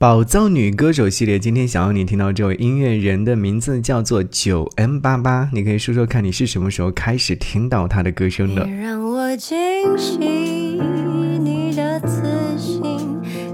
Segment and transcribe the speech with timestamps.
[0.00, 8.64] 宝藏女歌手系列，今天想要你听到这位音乐人的名字叫做九 M 八八，你可以说说看你是什么时候开始听到他的歌声的？
[8.64, 9.58] 你让我惊
[9.98, 12.22] 喜，你的自
[12.56, 12.80] 信，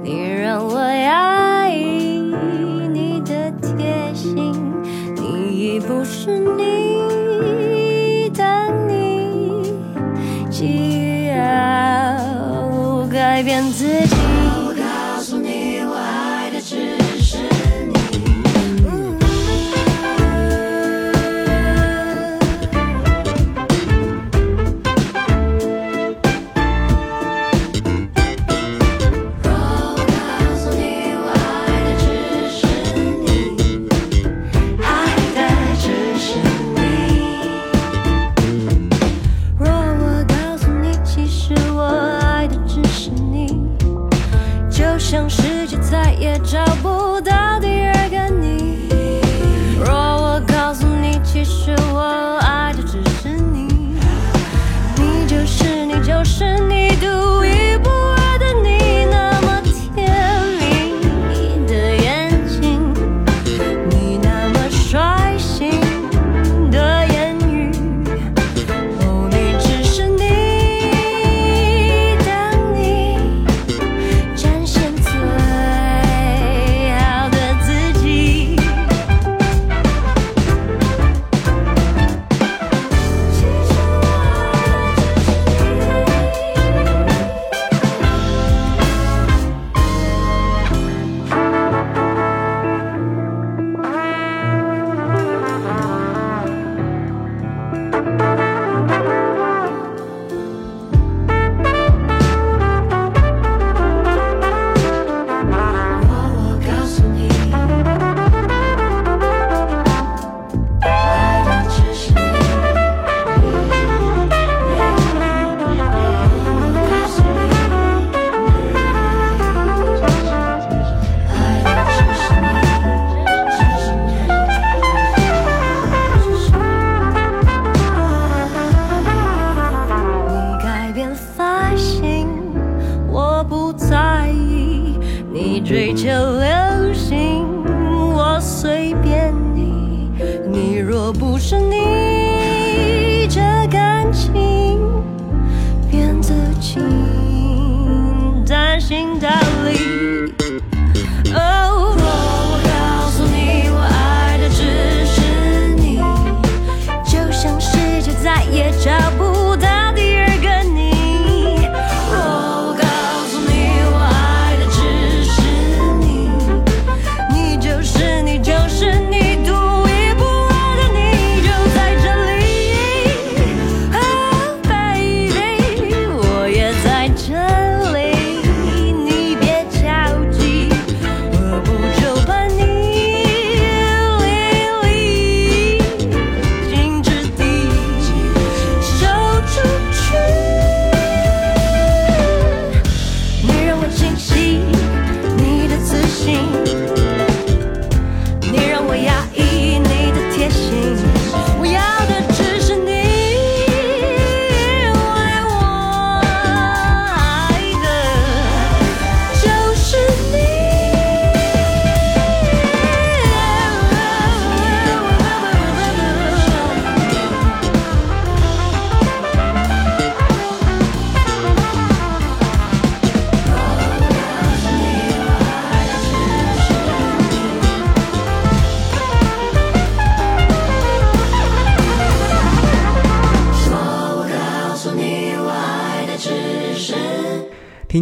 [0.02, 2.20] 你让我压抑，
[2.92, 4.52] 你的贴心，
[5.16, 8.44] 你已不是你的
[8.86, 9.72] 你，
[10.50, 14.13] 既要改变自己。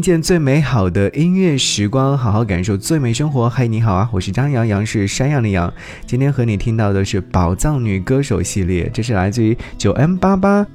[0.03, 3.49] 见最美好的音乐时光，好好感受最美生活。
[3.49, 5.73] 嗨，你好啊，我是张阳阳，是山羊的羊。
[6.05, 10.67] 今天和你听到的是宝藏女歌手系列，这是来自于九 M 八八，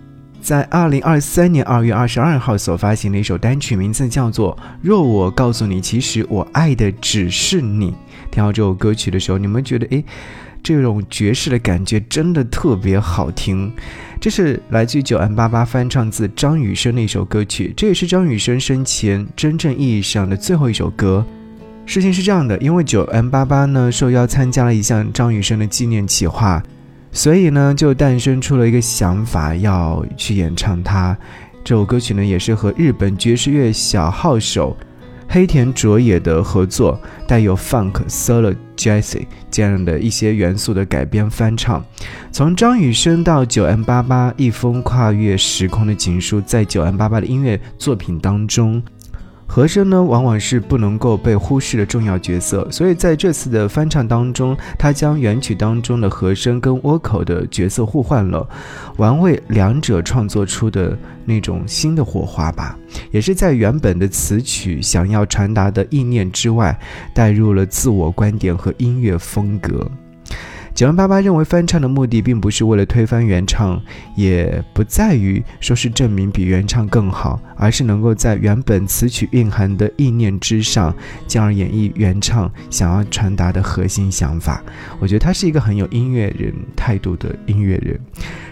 [0.41, 7.91] 在二零二三年二月二十二号所发行的一首单曲，名字叫做《若我告诉你，其实我爱的只是你》。
[8.31, 10.05] 听到这首歌曲的时候，你们觉得诶，
[10.75, 13.71] 这种爵士的感觉真的特别好听。
[14.19, 21.25] 这是来自于九 M 八八翻唱自张雨生的一首歌曲，这也是张雨生生前真正意义上的最后一首歌。
[21.85, 26.61] 事情是这样的，因为九 M 八八呢受邀参加了一项张雨生的纪念企划，
[27.13, 31.17] 所以呢就诞生出了一个想法，要去演唱它。
[31.63, 34.75] 这首歌曲呢也是和日本爵士乐小号手
[35.29, 39.21] 黑田卓也的合作，带有 funk、solo、jazz
[39.51, 41.83] 这样的一些元素的改编翻唱。
[42.31, 48.81] 从张雨生到九 M 八八，一封跨越时空的情书，在九 M 八八的音乐作品当中。
[49.49, 58.47] 和声呢，往往是不能够被忽视的重要角色，所以在这次的翻唱当中，他将原曲当中的和声跟倭寇的角色互换了，
[58.97, 60.95] 玩味两者创作出的
[61.25, 62.77] 那种新的火花吧，
[63.09, 66.77] 也是在原本的词曲想要传达的意念之外，
[67.13, 69.89] 带入了自我观点和音乐风格。
[70.77, 73.81] 九万八八认为翻唱的目的并不是为了推翻原唱，
[74.13, 80.95] 也不在于说是证明比原唱更好，而是能够在原本词曲蕴含的意念之上，
[81.25, 84.63] 进而演绎原唱想要传达的核心想法。
[84.99, 87.99] 我觉得他是一个很有音乐人态度的音乐人。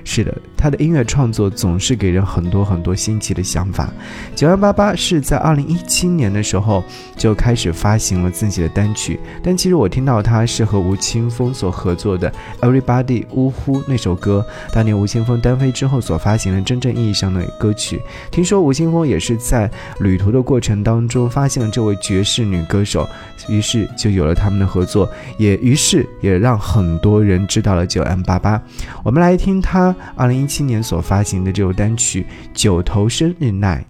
[0.04, 3.92] 是的，他的音乐创作总是给人很多很多新奇的想法。
[4.36, 6.84] 九万八八是在二零一七年的时候
[7.16, 12.32] 就开始发行了自己的单曲，但其实我听到他是和吴青峰所合作的
[12.62, 18.02] 《Everybody 呜呼》那首歌，当年吴青峰单飞之后所发行的真正意义上的歌曲。
[18.32, 19.70] 听说吴青峰也是在
[20.00, 23.08] 旅途的过程当中发现了这位爵士女歌手，
[23.48, 28.62] 于是就有了他们的合作，也于是也让很多人知道了九 M 八八。
[29.04, 29.96] 我们来听他。
[30.16, 32.22] 二零一七年所发行的这首单曲
[32.54, 33.86] 《九头生日奈》。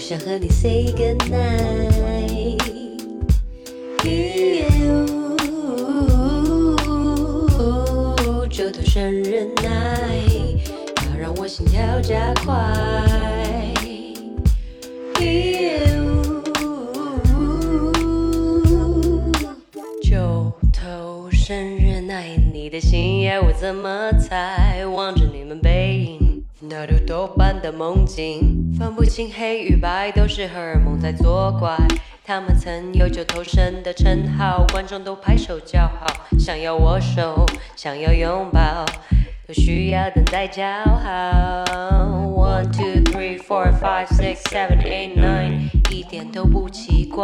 [0.00, 2.58] 想和你 say goodnight。
[8.50, 10.68] 这头生日 night，
[11.12, 12.52] 要让我心跳加快。
[20.02, 24.84] 九头生日 night，你的心眼我怎么猜？
[24.86, 26.42] 望着你们背影。
[26.62, 31.76] 那如豆般的梦境，分不清黑与白，都是荷尔蒙在作怪。
[32.24, 36.06] 他们曾有九头身的称号，观众都拍手叫好，
[36.38, 37.44] 想要握手，
[37.76, 38.86] 想要拥抱，
[39.46, 41.10] 都需要等待叫好。
[42.24, 47.22] One two three four five six seven eight nine，一点都不奇怪。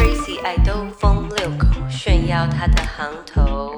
[0.00, 3.75] Why？Tracy 爱兜风遛狗，炫耀他的行头。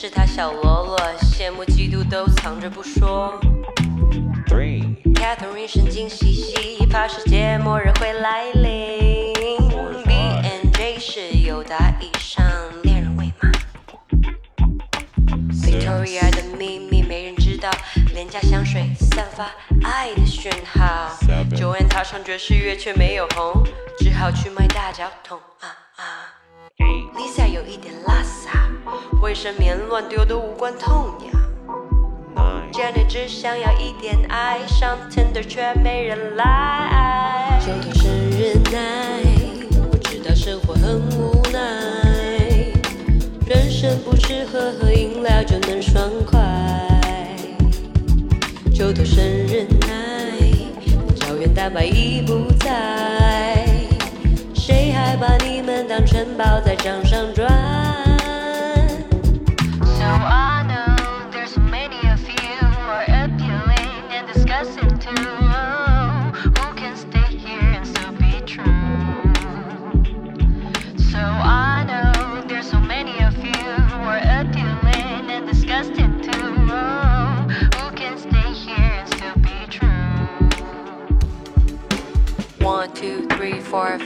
[0.00, 3.34] 是他小喽啰，羡慕嫉妒都藏着不说。
[4.46, 9.34] Three Catherine 神经兮兮，怕世界末日会来临。
[10.04, 12.46] B and J 是友达以上
[12.84, 13.50] 恋人未满。
[15.50, 17.68] Victoria 的秘密没人知道，
[18.14, 19.50] 廉价香水散发
[19.82, 21.18] 爱的讯号。
[21.56, 23.64] Joanne 踏上爵士乐却没有红。
[23.98, 25.66] 只好去卖大脚桶啊
[25.96, 26.04] 啊
[27.16, 28.37] ！Lisa 有一点拉撒，
[29.22, 31.38] 卫生棉乱丢都无关痛痒。
[32.70, 37.58] Jenny 只想要一点爱，上 Tinder 却没人来。
[37.60, 41.60] 九头生日 night，我知道生活很无奈，
[43.46, 46.38] 人生不是喝喝饮料就能爽快。
[48.72, 52.87] 九头生日 night，胶原蛋白已不在。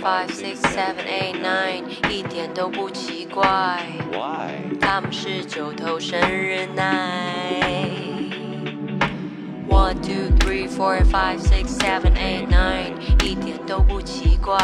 [0.03, 3.45] Five, six, seven, eight, nine，一点都不奇怪。
[4.11, 4.77] Why？
[4.81, 7.61] 他们是九头生日奶。
[9.69, 12.95] One, two, three, four, five, six, seven, eight, nine，
[13.25, 14.59] 一点都不奇怪。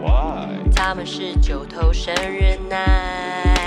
[0.00, 0.56] Why？
[0.74, 3.59] 他们是九头生日奶。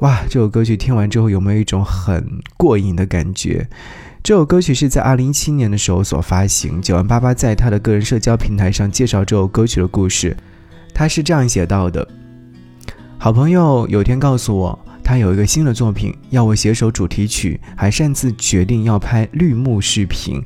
[0.00, 3.68] 哇这首歌曲听完之后有没有一种很过瘾的感觉？
[4.22, 6.80] 这首歌曲是在二零一七年的时候所发行。
[6.80, 10.36] 九万八八在他的个人社交平台上介绍这首歌曲的故事，
[10.94, 12.06] 他是这样写到的：
[13.18, 20.40] 好朋友有天告诉我，他有一个新的作品，要我写首主题曲，还擅自决定要拍绿幕视频。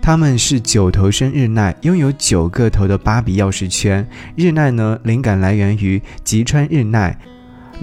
[0.00, 4.08] 他们是九头身日奈，拥有九个头的芭比钥匙圈。
[4.34, 7.16] 日奈呢，灵感来源于吉川日奈，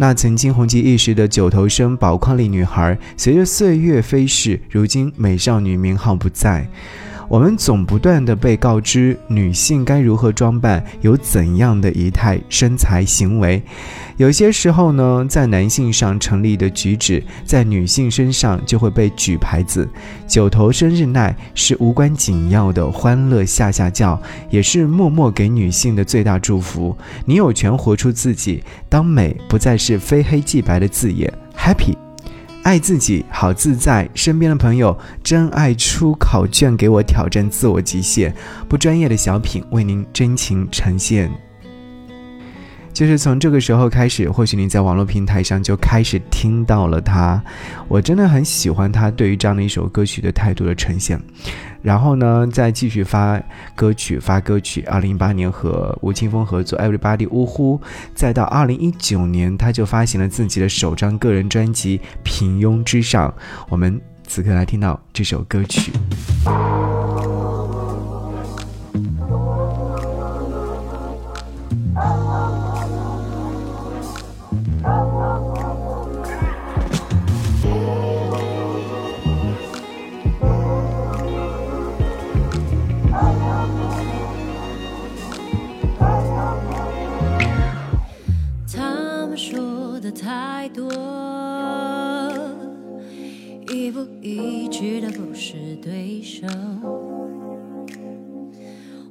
[0.01, 2.97] 那曾经红极一时的九头身宝矿力女孩。
[3.17, 6.65] 随着岁月飞逝，如今美少女名号不在。
[7.29, 13.61] 我们总不断的被告知女性该如何装扮，有怎样的仪态、身材、行为。
[14.17, 19.87] 有些时候呢，在男性上成立的举止，在女性身上就会被举牌子。
[20.27, 24.19] 九头生日奈是无关紧要的欢乐下下叫，
[24.49, 26.97] 也是默默给女性的最大祝福。
[27.25, 32.08] 你有权活出自己，当美不再是非黑即白的字眼，Happy。
[32.69, 34.07] 爱自己，好自在。
[34.13, 38.31] 身边的朋友真爱出考卷，给我挑战自我极限。
[38.67, 41.31] 不专业的小品为您真情呈现。
[42.93, 47.41] 就是从这个时候开始，或许你在网络平台上就开始听到了他。
[47.87, 51.19] 我真的很喜欢他对于这样的一首歌曲的态度的呈现。
[51.81, 53.41] 然后呢，再继续发
[53.73, 54.81] 歌曲，发歌曲。
[54.81, 57.79] 二零一八年和吴青峰合作《Everybody》，呜呼！
[58.13, 63.29] 再到二零一九年，他就发行了自己的首张个人专辑《平庸之上》。
[63.69, 65.93] 我们此刻来听到这首歌曲。
[95.81, 96.45] 对手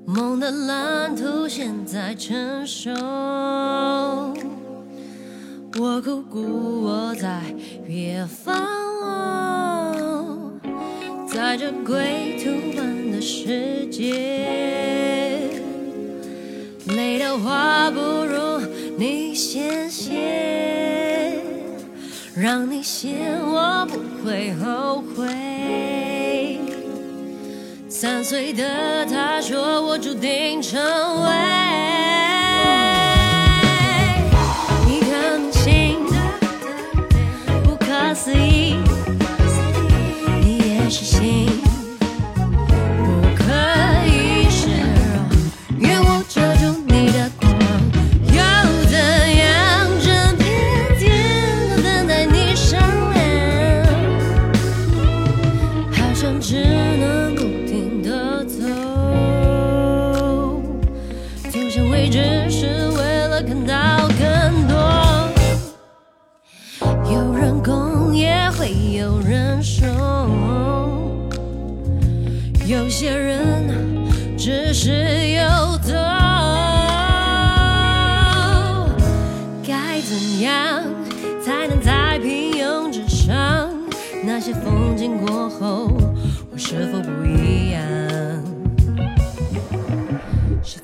[0.05, 2.91] 梦的蓝图现在成熟，
[5.79, 7.43] 我苦孤我在
[7.87, 8.55] 远方，
[11.27, 15.51] 在这归途般的世界，
[16.89, 18.61] 累的话不如
[18.99, 21.33] 你先写，
[22.37, 26.08] 让你写我不会后悔。
[28.01, 30.81] 三岁的他说：“我注定成
[31.25, 31.98] 为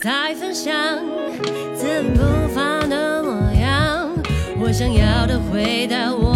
[0.05, 0.71] 在分享
[1.75, 2.19] 自不
[2.55, 4.11] 凡的模样？
[4.61, 6.34] 我想要的回答我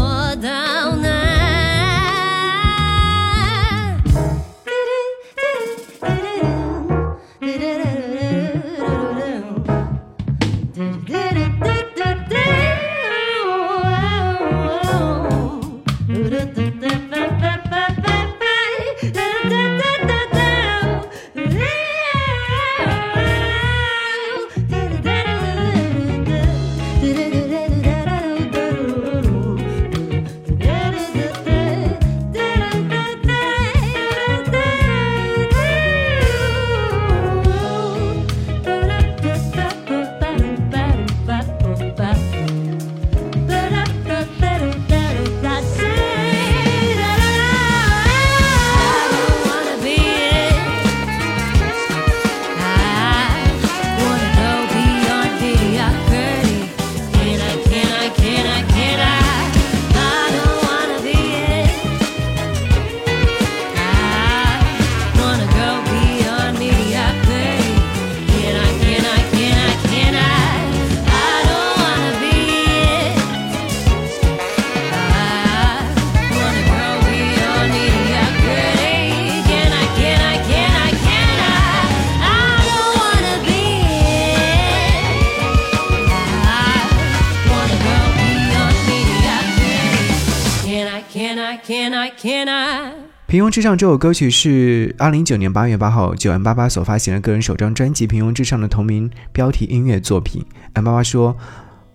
[93.38, 100.44] 平庸之上这首歌曲是二零一九年八月八号九 M 八八所发行的个人首张专辑《平庸之上》的同名标题音乐作品。
[100.72, 101.36] M 八八说：“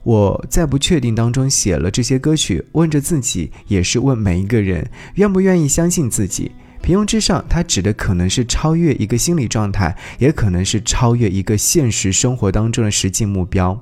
[0.03, 6.49] 我在不确定当中写了这些歌曲，问着自己，也是问每一个人，愿不愿意相信自己。
[6.81, 13.77] 平庸之上，它指的可能是超越一个心理状态，也可能是超越一个现实生活当中的实际目标。”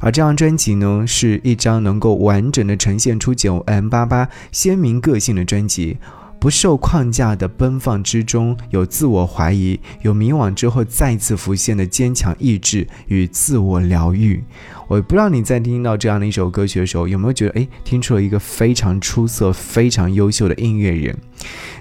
[0.00, 5.98] 而这张专辑呢，是一张能够完整的呈现出九 M 八八鲜明个性的专辑，
[6.40, 14.42] 不受框架的奔放之中，有自我怀疑，有迷惘之后再次浮现的坚强意志与自我疗愈。
[14.86, 21.16] 我不知道你在听到这样的一首歌曲的时候，有没有觉得，哎，听出了一个非常出色、非常优秀的音乐人。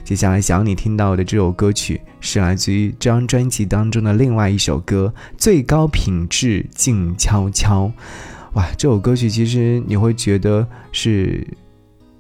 [0.04, 7.86] 接下来想要你听到的这首歌曲是来自于这张专辑当中的另外一首歌《最高品质静悄悄》。
[8.54, 11.46] 哇，这首歌曲其实你会觉得是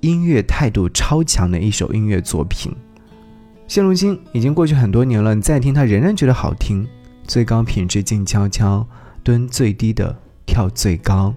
[0.01, 2.71] 音乐态度超强的一首音乐作品。
[3.67, 6.87] 现如今已经过去很多年了，你再听它仍然觉得好听。
[7.25, 8.87] 最高品质静悄悄，
[9.23, 11.33] 蹲最低的跳最高。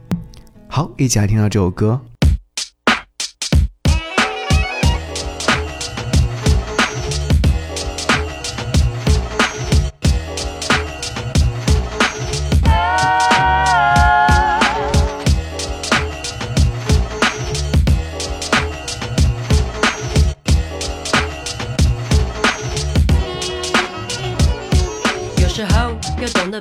[0.69, 2.01] 好，一起来听到这首歌。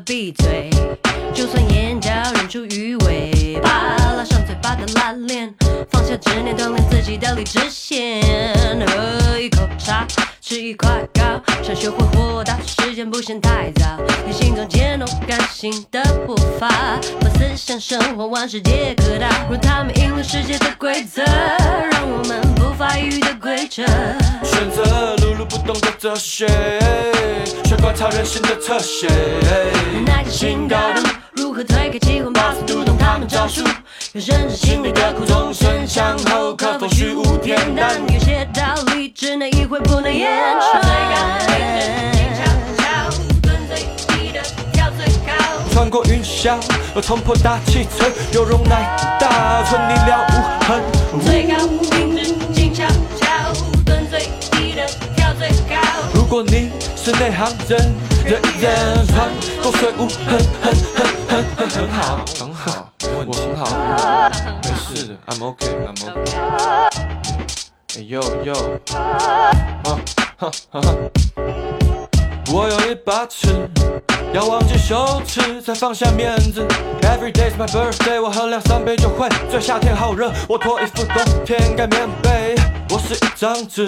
[0.05, 0.69] 闭嘴，
[1.33, 5.53] 就算眼角忍住鱼尾巴，拉上嘴巴的拉链，
[5.91, 8.21] 放下执念，锻炼自己的理智线。
[8.87, 10.07] 喝一口茶，
[10.41, 11.21] 吃一块糕，
[11.61, 13.85] 想学会豁达，时间不嫌太早。
[14.25, 16.69] 你心中坚动感性的步伐，
[17.19, 19.45] 把思想生活往世界各大。
[19.49, 23.83] 若他们赢了世界的规则，让我们不发育的规则。
[24.43, 26.47] 选择碌碌不动的哲学。
[27.89, 29.07] 观察人心的侧写。
[30.05, 33.63] 耐着心高度，如何推开机关，把速读懂他们招数？
[34.13, 37.99] 有甚至心里的苦，衷身向后，可否虚无恬淡？
[38.13, 40.83] 有些道理只能意会，不能言传。
[40.83, 41.81] 最高品质，
[42.13, 42.43] 静悄
[42.77, 43.09] 悄，
[43.41, 44.39] 蹲最低的
[44.71, 45.33] 跳最高。
[45.73, 46.59] 穿过云霄，
[47.01, 50.83] 冲破大气层，有容乃大，存你了无痕。
[51.25, 52.85] 最高品质，静悄
[53.19, 53.51] 悄，
[53.83, 55.81] 蹲最低的跳最高。
[56.13, 56.68] 如果你。
[57.01, 59.29] 是内行人，人人穿
[59.63, 62.91] 过水雾，很很很很很很好，很好，
[63.25, 63.63] 我很好，
[64.63, 66.19] 没事的，I'm OK，I'm OK。
[67.95, 68.53] 哎呦呦，
[68.91, 69.51] 哈
[70.37, 70.81] 哈哈！
[72.51, 73.69] 我有一把尺，
[74.33, 76.67] 要忘记羞耻，才放下面子。
[77.01, 79.61] Every day's my birthday，我喝两三杯就会醉。
[79.61, 82.48] 夏天好热，我脱衣服，冬天盖棉被。
[82.91, 83.85] 我是一张纸，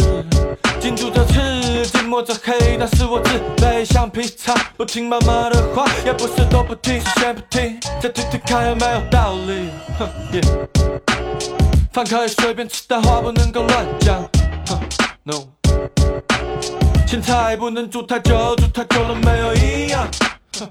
[0.79, 9.69] 紧住着刺，紧抹着黑，但是我自卑，橡皮擦不听妈妈的话，也不是都不听，是先不听，再听听看有没有道理。
[9.97, 10.41] 哼，耶，
[11.91, 14.21] 饭可以随便吃，但话不能够乱讲。
[14.67, 14.79] 哼
[15.23, 15.47] ，no，
[17.07, 20.07] 青菜不能煮太久，煮太久了没有营养。
[20.59, 20.69] 哼，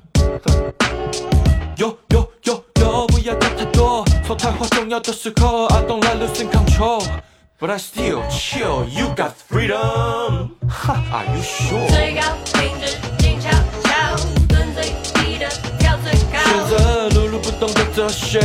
[1.77, 5.60] 有有有有，不要加太多，说太话重要的时候
[7.71, 10.57] But I still chill, you got freedom.
[10.69, 11.87] Ha, are you sure?
[11.89, 13.49] 最高品质静悄
[13.85, 14.17] 悄，
[14.49, 16.41] 蹲最低的跳最高。
[16.43, 18.41] 选择碌碌不动的哲学，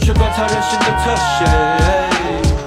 [0.00, 1.44] 却观察人心的侧写。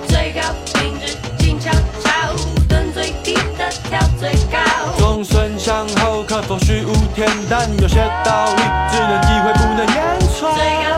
[0.10, 0.42] 最高
[0.74, 1.72] 品质静悄
[2.04, 2.36] 悄，
[2.68, 4.60] 蹲最低的跳最高。
[4.98, 7.72] 纵身向后，可否虚无恬淡？
[7.80, 10.54] 有些道理只能意会，不能言传。
[10.58, 10.97] 最高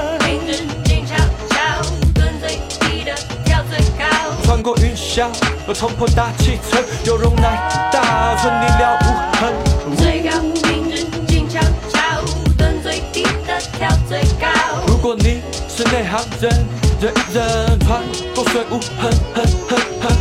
[4.60, 5.30] 穿过云霄，
[5.66, 9.06] 我冲破大气层，犹容奶大，寸你了无
[9.38, 9.96] 痕。
[9.96, 12.22] 最高无名人，静悄悄，
[12.58, 14.50] 蹲最低的跳最高。
[14.86, 16.52] 如果你是内行人，
[17.00, 18.02] 人人，穿
[18.36, 19.80] 过水雾，很很很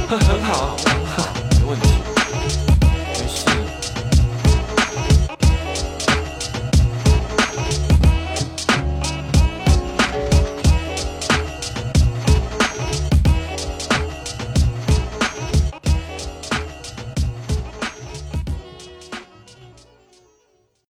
[0.09, 0.77] 很很好，
[1.59, 1.98] 没问题。